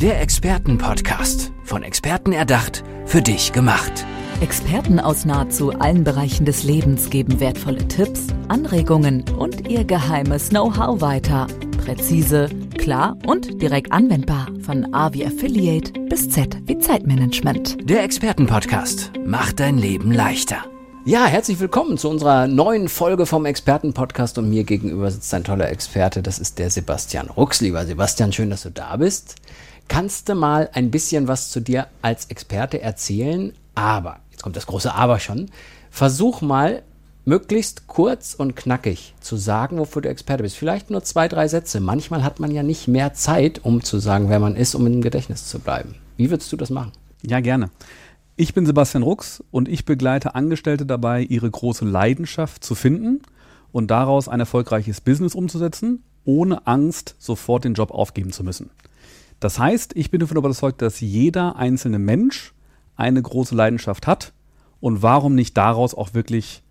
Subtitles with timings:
[0.00, 1.50] Der Expertenpodcast.
[1.64, 4.06] Von Experten erdacht, für dich gemacht.
[4.40, 11.00] Experten aus nahezu allen Bereichen des Lebens geben wertvolle Tipps, Anregungen und ihr geheimes Know-how
[11.00, 11.48] weiter.
[11.84, 14.46] Präzise, klar und direkt anwendbar.
[14.60, 17.78] Von A wie Affiliate bis Z wie Zeitmanagement.
[17.90, 20.58] Der Expertenpodcast macht dein Leben leichter.
[21.06, 25.70] Ja, herzlich willkommen zu unserer neuen Folge vom Expertenpodcast und mir gegenüber sitzt ein toller
[25.70, 27.60] Experte, das ist der Sebastian Rux.
[27.62, 29.34] Lieber Sebastian, schön, dass du da bist.
[29.88, 33.52] Kannst du mal ein bisschen was zu dir als Experte erzählen?
[33.74, 35.50] Aber, jetzt kommt das große Aber schon,
[35.90, 36.82] versuch mal
[37.24, 40.56] möglichst kurz und knackig zu sagen, wofür du Experte bist.
[40.56, 41.80] Vielleicht nur zwei, drei Sätze.
[41.80, 45.02] Manchmal hat man ja nicht mehr Zeit, um zu sagen, wer man ist, um im
[45.02, 45.94] Gedächtnis zu bleiben.
[46.16, 46.92] Wie würdest du das machen?
[47.22, 47.70] Ja, gerne.
[48.36, 53.20] Ich bin Sebastian Rux und ich begleite Angestellte dabei, ihre große Leidenschaft zu finden
[53.72, 58.70] und daraus ein erfolgreiches Business umzusetzen, ohne Angst, sofort den Job aufgeben zu müssen.
[59.40, 62.52] Das heißt, ich bin davon überzeugt, dass jeder einzelne Mensch
[62.96, 64.32] eine große Leidenschaft hat
[64.80, 66.62] und warum nicht daraus auch wirklich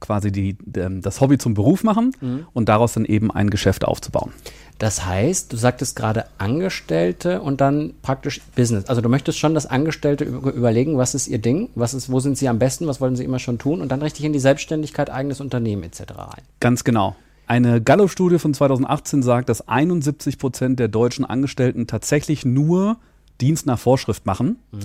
[0.00, 2.46] quasi die, das Hobby zum Beruf machen mhm.
[2.52, 4.32] und daraus dann eben ein Geschäft aufzubauen.
[4.78, 8.84] Das heißt, du sagtest gerade Angestellte und dann praktisch Business.
[8.84, 12.38] Also du möchtest schon, dass Angestellte überlegen, was ist ihr Ding, was ist, wo sind
[12.38, 15.10] sie am besten, was wollen sie immer schon tun und dann richtig in die Selbstständigkeit,
[15.10, 16.02] eigenes Unternehmen etc.
[16.16, 16.42] rein.
[16.60, 17.16] Ganz genau.
[17.48, 22.98] Eine Gallup-Studie von 2018 sagt, dass 71 Prozent der deutschen Angestellten tatsächlich nur
[23.40, 24.58] Dienst nach Vorschrift machen.
[24.70, 24.78] Mhm.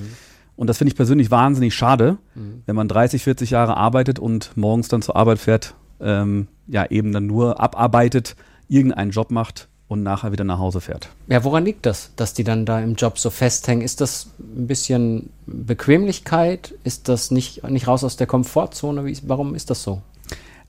[0.56, 2.64] Und das finde ich persönlich wahnsinnig schade, mhm.
[2.66, 7.12] wenn man 30, 40 Jahre arbeitet und morgens dann zur Arbeit fährt, ähm, ja eben
[7.12, 8.38] dann nur abarbeitet,
[8.70, 11.10] irgendeinen Job macht und nachher wieder nach Hause fährt.
[11.28, 13.84] Ja, woran liegt das, dass die dann da im Job so festhängen?
[13.84, 16.76] Ist das ein bisschen Bequemlichkeit?
[16.86, 19.04] Ist das nicht, nicht raus aus der Komfortzone?
[19.04, 20.02] Wie, warum ist das so?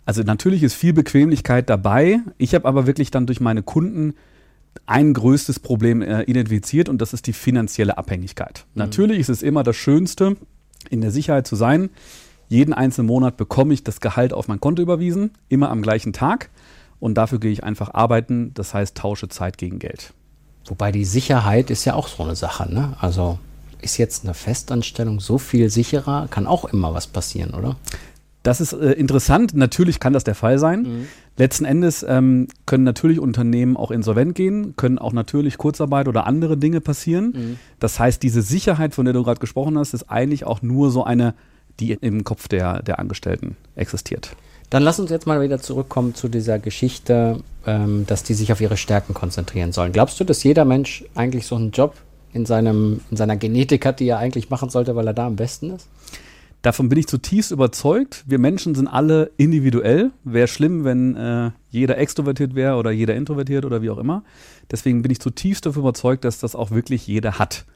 [0.04, 2.20] Also natürlich ist viel Bequemlichkeit dabei.
[2.38, 4.14] Ich habe aber wirklich dann durch meine Kunden
[4.86, 8.66] ein größtes Problem äh, identifiziert und das ist die finanzielle Abhängigkeit.
[8.74, 8.80] Mhm.
[8.80, 10.36] Natürlich ist es immer das Schönste,
[10.90, 11.90] in der Sicherheit zu sein.
[12.48, 16.50] Jeden einzelnen Monat bekomme ich das Gehalt auf mein Konto überwiesen, immer am gleichen Tag.
[17.00, 20.12] Und dafür gehe ich einfach arbeiten, das heißt tausche Zeit gegen Geld.
[20.66, 22.96] Wobei die Sicherheit ist ja auch so eine Sache, ne?
[23.00, 23.38] Also
[23.80, 26.28] ist jetzt eine Festanstellung so viel sicherer?
[26.30, 27.76] Kann auch immer was passieren, oder?
[28.44, 29.54] Das ist äh, interessant.
[29.54, 30.82] Natürlich kann das der Fall sein.
[30.82, 31.06] Mhm.
[31.36, 36.56] Letzten Endes ähm, können natürlich Unternehmen auch insolvent gehen, können auch natürlich Kurzarbeit oder andere
[36.56, 37.32] Dinge passieren.
[37.34, 37.58] Mhm.
[37.80, 41.02] Das heißt, diese Sicherheit, von der du gerade gesprochen hast, ist eigentlich auch nur so
[41.02, 41.34] eine,
[41.80, 44.36] die im Kopf der, der Angestellten existiert.
[44.68, 48.60] Dann lass uns jetzt mal wieder zurückkommen zu dieser Geschichte, ähm, dass die sich auf
[48.60, 49.92] ihre Stärken konzentrieren sollen.
[49.92, 51.94] Glaubst du, dass jeder Mensch eigentlich so einen Job
[52.34, 55.36] in, seinem, in seiner Genetik hat, die er eigentlich machen sollte, weil er da am
[55.36, 55.88] besten ist?
[56.64, 58.24] Davon bin ich zutiefst überzeugt.
[58.26, 60.12] Wir Menschen sind alle individuell.
[60.24, 64.24] Wäre schlimm, wenn äh, jeder extrovertiert wäre oder jeder introvertiert oder wie auch immer.
[64.70, 67.66] Deswegen bin ich zutiefst davon überzeugt, dass das auch wirklich jeder hat.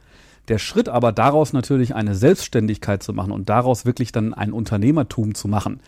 [0.47, 5.35] Der Schritt aber daraus natürlich eine Selbstständigkeit zu machen und daraus wirklich dann ein Unternehmertum
[5.35, 5.81] zu machen,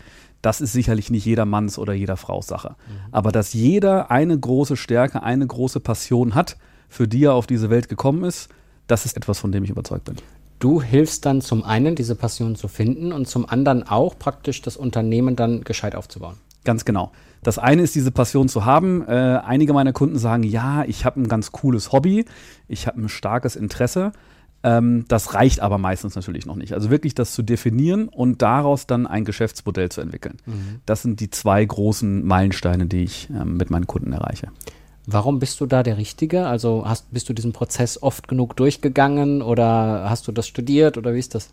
[0.43, 2.75] das ist sicherlich nicht jeder Manns oder jeder Frau Sache.
[2.87, 2.93] Mhm.
[3.11, 6.55] Aber dass jeder eine große Stärke, eine große Passion hat,
[6.87, 8.49] für die er auf diese Welt gekommen ist,
[8.85, 10.17] das ist etwas, von dem ich überzeugt bin.
[10.61, 14.77] Du hilfst dann zum einen, diese Passion zu finden und zum anderen auch praktisch das
[14.77, 16.35] Unternehmen dann gescheit aufzubauen.
[16.63, 17.11] Ganz genau.
[17.41, 19.01] Das eine ist diese Passion zu haben.
[19.07, 22.25] Äh, einige meiner Kunden sagen, ja, ich habe ein ganz cooles Hobby,
[22.67, 24.11] ich habe ein starkes Interesse.
[24.61, 26.73] Ähm, das reicht aber meistens natürlich noch nicht.
[26.73, 30.37] Also wirklich das zu definieren und daraus dann ein Geschäftsmodell zu entwickeln.
[30.45, 30.81] Mhm.
[30.85, 34.49] Das sind die zwei großen Meilensteine, die ich ähm, mit meinen Kunden erreiche.
[35.11, 36.47] Warum bist du da der Richtige?
[36.47, 41.13] Also hast, bist du diesen Prozess oft genug durchgegangen oder hast du das studiert oder
[41.13, 41.49] wie ist das?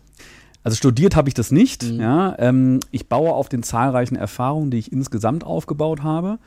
[0.63, 1.83] Also studiert habe ich das nicht.
[1.83, 1.99] Mhm.
[1.99, 6.37] Ja, ähm, ich baue auf den zahlreichen Erfahrungen, die ich insgesamt aufgebaut habe.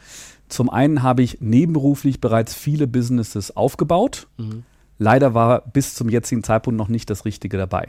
[0.48, 4.26] Zum einen habe ich nebenberuflich bereits viele Businesses aufgebaut.
[4.36, 4.64] Mhm.
[4.98, 7.88] Leider war bis zum jetzigen Zeitpunkt noch nicht das Richtige dabei.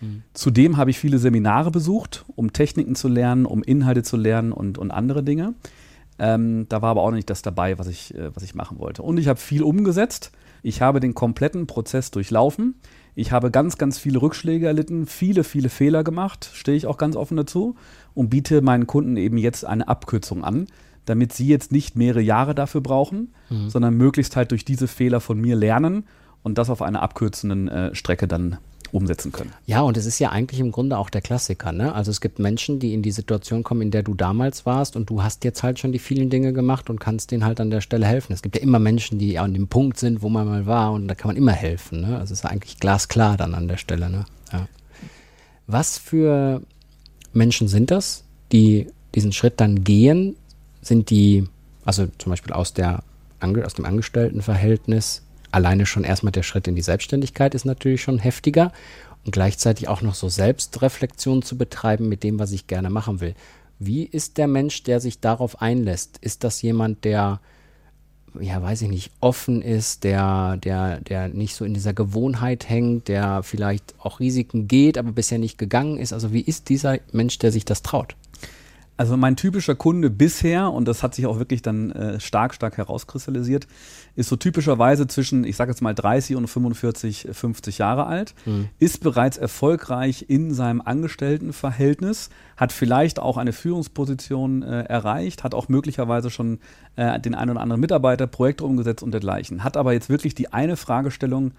[0.00, 0.22] Mhm.
[0.34, 4.78] Zudem habe ich viele Seminare besucht, um Techniken zu lernen, um Inhalte zu lernen und,
[4.78, 5.54] und andere Dinge.
[6.18, 9.02] Ähm, da war aber auch nicht das dabei, was ich, äh, was ich machen wollte.
[9.02, 10.32] Und ich habe viel umgesetzt.
[10.62, 12.76] Ich habe den kompletten Prozess durchlaufen.
[13.14, 17.14] Ich habe ganz, ganz viele Rückschläge erlitten, viele, viele Fehler gemacht, stehe ich auch ganz
[17.14, 17.76] offen dazu
[18.14, 20.66] und biete meinen Kunden eben jetzt eine Abkürzung an,
[21.04, 23.68] damit sie jetzt nicht mehrere Jahre dafür brauchen, mhm.
[23.68, 26.04] sondern möglichst halt durch diese Fehler von mir lernen
[26.42, 28.58] und das auf einer abkürzenden äh, Strecke dann
[28.92, 29.52] umsetzen können.
[29.66, 31.72] Ja, und es ist ja eigentlich im Grunde auch der Klassiker.
[31.72, 31.94] Ne?
[31.94, 35.08] Also es gibt Menschen, die in die Situation kommen, in der du damals warst und
[35.08, 37.80] du hast jetzt halt schon die vielen Dinge gemacht und kannst denen halt an der
[37.80, 38.32] Stelle helfen.
[38.32, 41.08] Es gibt ja immer Menschen, die an dem Punkt sind, wo man mal war und
[41.08, 42.02] da kann man immer helfen.
[42.02, 42.18] Ne?
[42.18, 44.10] Also es ist eigentlich glasklar dann an der Stelle.
[44.10, 44.26] Ne?
[44.52, 44.68] Ja.
[45.66, 46.62] Was für
[47.32, 50.36] Menschen sind das, die diesen Schritt dann gehen?
[50.82, 51.48] Sind die,
[51.84, 53.02] also zum Beispiel aus, der,
[53.40, 58.72] aus dem Angestelltenverhältnis alleine schon erstmal der Schritt in die Selbstständigkeit ist natürlich schon heftiger
[59.24, 63.34] und gleichzeitig auch noch so Selbstreflexion zu betreiben mit dem, was ich gerne machen will.
[63.78, 66.18] Wie ist der Mensch, der sich darauf einlässt?
[66.18, 67.40] Ist das jemand, der,
[68.40, 73.08] ja, weiß ich nicht, offen ist, der, der, der nicht so in dieser Gewohnheit hängt,
[73.08, 76.12] der vielleicht auch Risiken geht, aber bisher nicht gegangen ist?
[76.12, 78.14] Also wie ist dieser Mensch, der sich das traut?
[78.96, 82.76] Also mein typischer Kunde bisher, und das hat sich auch wirklich dann äh, stark, stark
[82.76, 83.66] herauskristallisiert,
[84.16, 88.68] ist so typischerweise zwischen, ich sage jetzt mal 30 und 45, 50 Jahre alt, mhm.
[88.78, 95.68] ist bereits erfolgreich in seinem Angestelltenverhältnis, hat vielleicht auch eine Führungsposition äh, erreicht, hat auch
[95.68, 96.58] möglicherweise schon
[96.96, 100.52] äh, den einen oder anderen Mitarbeiter, Projekte umgesetzt und dergleichen, hat aber jetzt wirklich die
[100.52, 101.52] eine Fragestellung,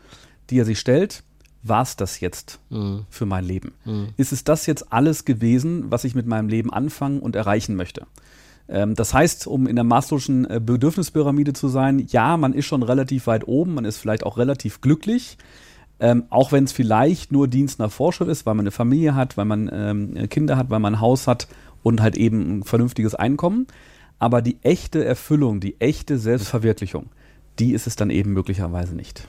[0.49, 1.23] die er sich stellt,
[1.63, 3.05] war es das jetzt mhm.
[3.09, 3.73] für mein Leben?
[3.85, 4.09] Mhm.
[4.17, 8.05] Ist es das jetzt alles gewesen, was ich mit meinem Leben anfangen und erreichen möchte?
[8.67, 12.83] Ähm, das heißt, um in der Maslow'schen äh, Bedürfnispyramide zu sein, ja, man ist schon
[12.83, 15.37] relativ weit oben, man ist vielleicht auch relativ glücklich,
[15.99, 19.37] ähm, auch wenn es vielleicht nur Dienst nach Vorschrift ist, weil man eine Familie hat,
[19.37, 21.47] weil man ähm, Kinder hat, weil man ein Haus hat
[21.81, 23.67] und halt eben ein vernünftiges Einkommen.
[24.19, 27.09] Aber die echte Erfüllung, die echte Selbstverwirklichung,
[27.59, 29.27] die ist es dann eben möglicherweise nicht.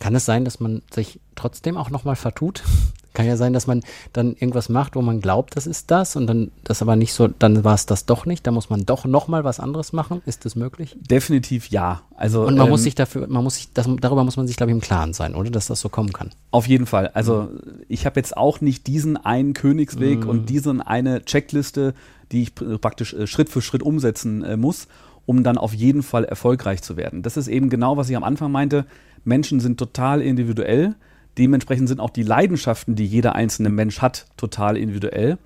[0.00, 2.62] Kann es sein, dass man sich trotzdem auch nochmal vertut?
[3.14, 6.26] Kann ja sein, dass man dann irgendwas macht, wo man glaubt, das ist das und
[6.26, 9.04] dann das aber nicht so, dann war es das doch nicht, da muss man doch
[9.04, 10.20] nochmal was anderes machen.
[10.26, 10.96] Ist das möglich?
[11.00, 12.02] Definitiv ja.
[12.16, 14.56] Also, und man ähm, muss sich dafür, man muss sich, das, darüber muss man sich,
[14.56, 15.50] glaube ich, im Klaren sein, oder?
[15.50, 16.30] Dass das so kommen kann.
[16.50, 17.06] Auf jeden Fall.
[17.14, 17.84] Also mhm.
[17.86, 20.30] ich habe jetzt auch nicht diesen einen Königsweg mhm.
[20.30, 21.94] und diesen eine Checkliste,
[22.32, 24.88] die ich praktisch äh, Schritt für Schritt umsetzen äh, muss,
[25.24, 27.22] um dann auf jeden Fall erfolgreich zu werden.
[27.22, 28.86] Das ist eben genau, was ich am Anfang meinte
[29.24, 30.94] Menschen sind total individuell.
[31.38, 35.38] Dementsprechend sind auch die Leidenschaften, die jeder einzelne Mensch hat, total individuell.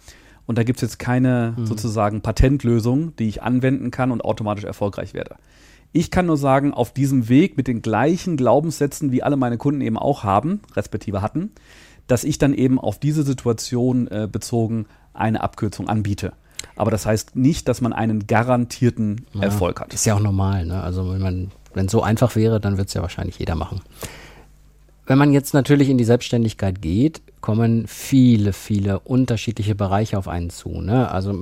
[0.46, 1.66] Und da gibt es jetzt keine mhm.
[1.66, 5.36] sozusagen Patentlösung, die ich anwenden kann und automatisch erfolgreich werde.
[5.92, 9.80] Ich kann nur sagen, auf diesem Weg mit den gleichen Glaubenssätzen, wie alle meine Kunden
[9.80, 11.52] eben auch haben, respektive hatten,
[12.06, 16.32] dass ich dann eben auf diese Situation äh, bezogen eine Abkürzung anbiete.
[16.76, 19.92] Aber das heißt nicht, dass man einen garantierten ja, Erfolg hat.
[19.94, 20.66] Ist ja auch normal.
[20.66, 20.82] Ne?
[20.82, 23.80] Also wenn man wenn es so einfach wäre, dann wird es ja wahrscheinlich jeder machen.
[25.08, 30.50] Wenn man jetzt natürlich in die Selbstständigkeit geht, kommen viele, viele unterschiedliche Bereiche auf einen
[30.50, 30.82] zu.
[30.82, 31.10] Ne?
[31.10, 31.32] Also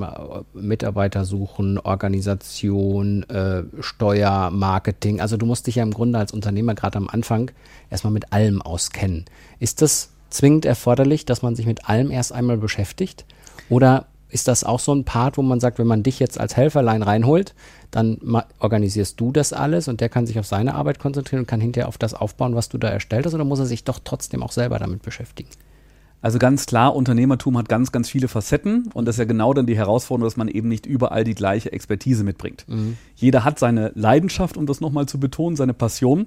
[0.54, 5.20] Mitarbeiter suchen, Organisation, äh, Steuer, Marketing.
[5.20, 7.50] Also du musst dich ja im Grunde als Unternehmer gerade am Anfang
[7.90, 9.24] erstmal mit allem auskennen.
[9.58, 13.24] Ist das zwingend erforderlich, dass man sich mit allem erst einmal beschäftigt?
[13.68, 16.56] Oder ist das auch so ein Part, wo man sagt, wenn man dich jetzt als
[16.56, 17.54] Helferlein reinholt,
[17.90, 18.18] dann
[18.58, 21.88] organisierst du das alles und der kann sich auf seine Arbeit konzentrieren und kann hinterher
[21.88, 24.52] auf das aufbauen, was du da erstellt hast, oder muss er sich doch trotzdem auch
[24.52, 25.48] selber damit beschäftigen?
[26.22, 29.66] Also ganz klar, Unternehmertum hat ganz, ganz viele Facetten und das ist ja genau dann
[29.66, 32.64] die Herausforderung, dass man eben nicht überall die gleiche Expertise mitbringt.
[32.66, 32.96] Mhm.
[33.14, 36.26] Jeder hat seine Leidenschaft, um das nochmal zu betonen, seine Passion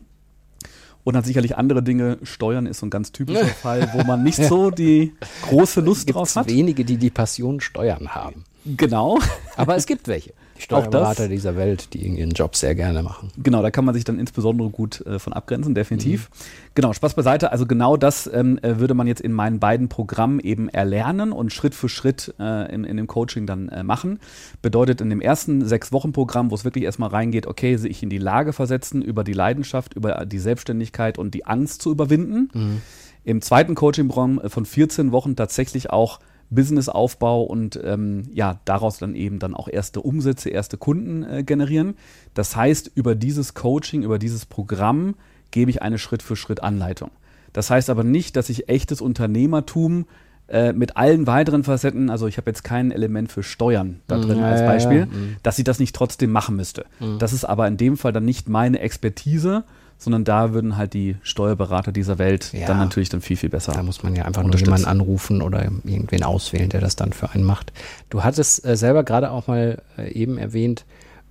[1.09, 2.19] und hat sicherlich andere Dinge.
[2.23, 6.35] Steuern ist so ein ganz typischer Fall, wo man nicht so die große Lust drauf
[6.35, 6.47] hat.
[6.47, 8.45] wenige, die die Passion Steuern haben.
[8.65, 9.19] Genau.
[9.55, 10.33] Aber es gibt welche.
[10.59, 13.31] Die Steuerberater dieser Welt, die ihren Job sehr gerne machen.
[13.41, 16.29] Genau, da kann man sich dann insbesondere gut äh, von abgrenzen, definitiv.
[16.29, 16.33] Mhm.
[16.75, 17.53] Genau, Spaß beiseite.
[17.53, 21.53] Also genau das ähm, äh, würde man jetzt in meinen beiden Programmen eben erlernen und
[21.53, 24.19] Schritt für Schritt äh, in, in dem Coaching dann äh, machen.
[24.61, 28.09] Bedeutet in dem ersten sechs Wochen Programm, wo es wirklich erstmal reingeht, okay, sich in
[28.09, 32.49] die Lage versetzen, über die Leidenschaft, über die Selbstständigkeit und die Angst zu überwinden.
[32.53, 32.81] Mhm.
[33.23, 39.15] Im zweiten Coaching-Programm äh, von 14 Wochen tatsächlich auch Businessaufbau und ähm, ja, daraus dann
[39.15, 41.95] eben dann auch erste Umsätze, erste Kunden äh, generieren.
[42.33, 45.15] Das heißt, über dieses Coaching, über dieses Programm
[45.51, 47.11] gebe ich eine Schritt-für-Schritt-Anleitung.
[47.53, 50.05] Das heißt aber nicht, dass ich echtes Unternehmertum
[50.47, 54.39] äh, mit allen weiteren Facetten, also ich habe jetzt kein Element für Steuern da drin
[54.39, 55.11] ja, als Beispiel, ja, ja.
[55.11, 55.35] Mhm.
[55.43, 56.85] dass ich das nicht trotzdem machen müsste.
[56.99, 57.19] Mhm.
[57.19, 59.63] Das ist aber in dem Fall dann nicht meine Expertise,
[59.99, 63.73] sondern da würden halt die Steuerberater dieser Welt ja, dann natürlich dann viel, viel besser.
[63.73, 67.29] Da muss man ja einfach nur jemanden anrufen oder irgendwen auswählen, der das dann für
[67.31, 67.73] einen macht.
[68.09, 70.85] Du hattest äh, selber gerade auch mal äh, eben erwähnt,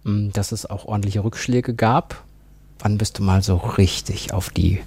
[0.05, 2.25] mh, hm, dass es auch ordentliche Rückschläge gab.
[2.79, 4.81] Wann bist du mal so richtig auf die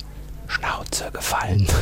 [0.47, 1.67] Schnauze gefallen?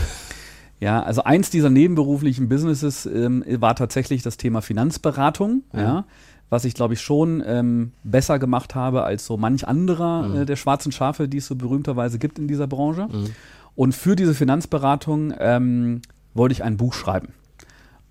[0.81, 5.63] Ja, also eins dieser nebenberuflichen Businesses ähm, war tatsächlich das Thema Finanzberatung.
[5.73, 5.81] Ja.
[5.81, 6.05] ja
[6.49, 10.35] was ich glaube ich schon ähm, besser gemacht habe als so manch anderer mhm.
[10.41, 13.07] äh, der schwarzen Schafe, die es so berühmterweise gibt in dieser Branche.
[13.11, 13.29] Mhm.
[13.75, 16.01] Und für diese Finanzberatung ähm,
[16.33, 17.33] wollte ich ein Buch schreiben.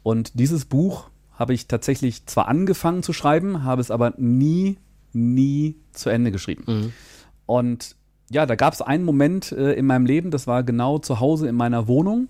[0.02, 4.78] Und dieses Buch habe ich tatsächlich zwar angefangen zu schreiben, habe es aber nie,
[5.12, 6.64] nie zu Ende geschrieben.
[6.66, 6.92] Mhm.
[7.46, 7.96] Und
[8.30, 11.48] ja, da gab es einen Moment äh, in meinem Leben, das war genau zu Hause
[11.48, 12.28] in meiner Wohnung,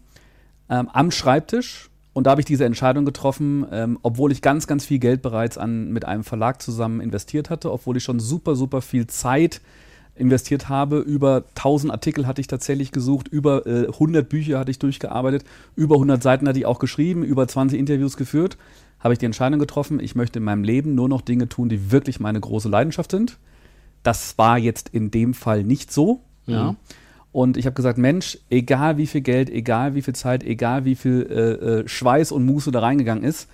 [0.68, 4.84] ähm, am Schreibtisch und da habe ich diese Entscheidung getroffen, ähm, obwohl ich ganz, ganz
[4.84, 8.82] viel Geld bereits an, mit einem Verlag zusammen investiert hatte, obwohl ich schon super, super
[8.82, 9.60] viel Zeit
[10.16, 10.98] investiert habe.
[10.98, 15.44] Über 1000 Artikel hatte ich tatsächlich gesucht, über äh, 100 Bücher hatte ich durchgearbeitet,
[15.76, 18.58] über 100 Seiten hatte ich auch geschrieben, über 20 Interviews geführt.
[18.98, 21.92] Habe ich die Entscheidung getroffen, ich möchte in meinem Leben nur noch Dinge tun, die
[21.92, 23.38] wirklich meine große Leidenschaft sind.
[24.02, 26.22] Das war jetzt in dem Fall nicht so.
[26.46, 26.52] Mhm.
[26.52, 26.76] Ja.
[27.32, 30.94] Und ich habe gesagt, Mensch, egal wie viel Geld, egal wie viel Zeit, egal wie
[30.94, 33.49] viel äh, äh, Schweiß und Muße da reingegangen ist,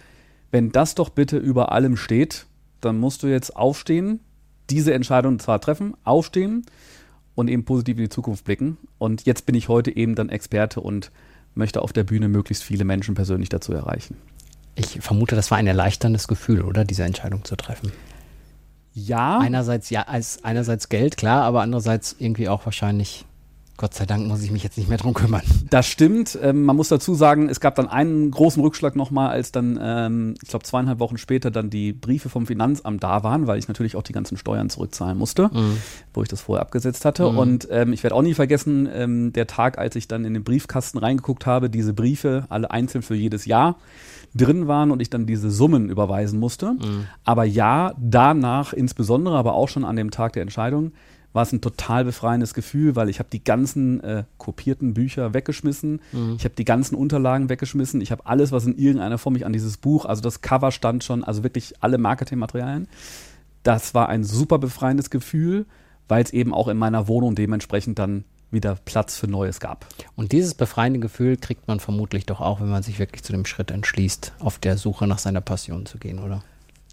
[0.51, 2.47] wenn das doch bitte über allem steht,
[2.81, 4.21] dann musst du jetzt aufstehen,
[4.71, 6.65] diese Entscheidung zwar treffen, aufstehen
[7.35, 8.77] und eben positiv in die Zukunft blicken.
[8.99, 11.11] Und jetzt bin ich heute eben dann Experte und
[11.55, 14.17] möchte auf der Bühne möglichst viele Menschen persönlich dazu erreichen.
[14.77, 17.93] Ich vermute, das war ein erleichterndes Gefühl, oder, diese Entscheidung zu treffen.
[18.93, 19.39] Ja.
[19.39, 23.25] Einerseits ja, als einerseits Geld, klar, aber andererseits irgendwie auch wahrscheinlich
[23.77, 25.43] Gott sei Dank muss ich mich jetzt nicht mehr drum kümmern.
[25.71, 26.39] Das stimmt.
[26.41, 30.35] Ähm, man muss dazu sagen, es gab dann einen großen Rückschlag nochmal, als dann, ähm,
[30.43, 33.97] ich glaube, zweieinhalb Wochen später dann die Briefe vom Finanzamt da waren, weil ich natürlich
[33.97, 35.79] auch die ganzen Steuern zurückzahlen musste, mhm.
[36.13, 37.31] wo ich das vorher abgesetzt hatte.
[37.33, 37.39] Mhm.
[37.39, 40.45] Und ähm, ich werde auch nie vergessen, ähm, der Tag, als ich dann in den
[40.45, 43.77] Briefkasten reingeguckt habe, diese Briefe, alle einzeln für jedes Jahr,
[44.35, 46.73] drin waren und ich dann diese Summen überweisen musste.
[46.75, 47.07] Mhm.
[47.25, 50.93] Aber ja, danach insbesondere, aber auch schon an dem Tag der Entscheidung,
[51.35, 56.01] war es ein total befreiendes Gefühl, weil ich habe die ganzen äh, kopierten Bücher weggeschmissen,
[56.13, 56.37] mhm.
[56.39, 59.53] ich habe die ganzen Unterlagen weggeschmissen, ich habe alles, was in irgendeiner Form mich an
[59.53, 62.89] dieses Buch, also das Cover stand schon, also wirklich alle Marketingmaterialien.
[63.65, 65.67] Das war ein super befreiendes Gefühl,
[66.07, 69.87] weil es eben auch in meiner Wohnung dementsprechend dann wieder Platz für Neues gab.
[70.15, 73.45] Und dieses befreiende Gefühl kriegt man vermutlich doch auch, wenn man sich wirklich zu dem
[73.45, 76.45] Schritt entschließt, auf der Suche nach seiner Passion zu gehen, oder?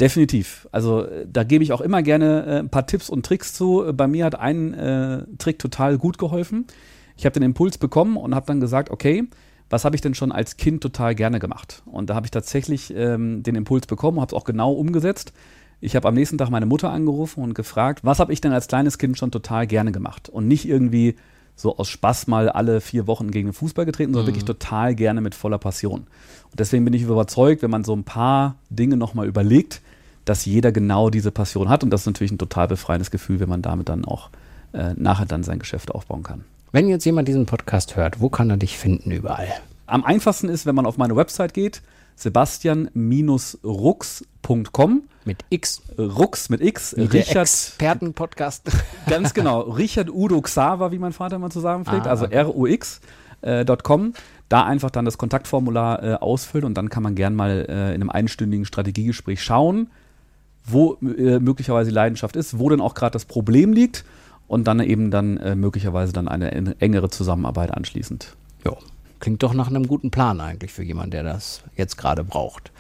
[0.02, 0.68] Definitiv.
[0.72, 3.86] Also äh, da gebe ich auch immer gerne äh, ein paar Tipps und Tricks zu.
[3.94, 6.66] Bei mir hat ein äh, Trick total gut geholfen.
[7.16, 9.26] Ich habe den Impuls bekommen und habe dann gesagt, okay,
[9.70, 11.84] was habe ich denn schon als Kind total gerne gemacht?
[11.86, 15.34] Und da habe ich tatsächlich ähm, den Impuls bekommen, habe es auch genau umgesetzt.
[15.80, 18.68] Ich habe am nächsten Tag meine Mutter angerufen und gefragt, was habe ich denn als
[18.68, 20.30] kleines Kind schon total gerne gemacht?
[20.30, 21.16] Und nicht irgendwie
[21.56, 24.36] so aus Spaß mal alle vier Wochen gegen den Fußball getreten, sondern mhm.
[24.36, 26.02] wirklich total gerne mit voller Passion.
[26.50, 29.82] Und deswegen bin ich überzeugt, wenn man so ein paar Dinge nochmal überlegt,
[30.26, 31.84] dass jeder genau diese Passion hat.
[31.84, 34.30] Und das ist natürlich ein total befreiendes Gefühl, wenn man damit dann auch
[34.74, 36.46] äh, nachher dann sein Geschäft aufbauen kann.
[36.72, 39.50] Wenn jetzt jemand diesen Podcast hört, wo kann er dich finden überall?
[39.88, 41.82] Am einfachsten ist, wenn man auf meine Website geht,
[42.16, 45.04] sebastian-rux.com.
[45.26, 45.82] Mit X.
[45.98, 46.96] Rux mit X.
[46.96, 47.44] Wie Richard.
[47.44, 48.70] Experten-Podcast.
[49.08, 49.62] Ganz genau.
[49.62, 52.08] Richard Udo Xaver, wie mein Vater mal zusammenpflegt.
[52.08, 54.08] Ah, also R-U-X.com.
[54.08, 54.12] Äh,
[54.50, 58.02] da einfach dann das Kontaktformular äh, ausfüllen und dann kann man gern mal äh, in
[58.02, 59.90] einem einstündigen Strategiegespräch schauen,
[60.64, 64.06] wo äh, möglicherweise die Leidenschaft ist, wo denn auch gerade das Problem liegt
[64.48, 68.36] und dann eben dann äh, möglicherweise dann eine engere Zusammenarbeit anschließend.
[68.66, 68.74] Ja,
[69.20, 72.72] klingt doch nach einem guten Plan eigentlich für jemanden, der das jetzt gerade braucht.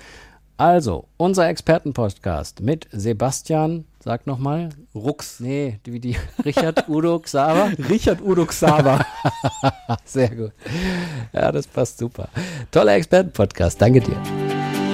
[0.61, 4.69] Also, unser Expertenpodcast mit Sebastian, sag nochmal.
[4.93, 5.39] Rux.
[5.39, 7.71] Nee, wie die Richard Udo Xaver.
[7.89, 9.03] Richard Udo Xaver.
[10.05, 10.51] Sehr gut.
[11.33, 12.29] Ja, das passt super.
[12.69, 14.40] Toller Expertenpodcast, danke dir.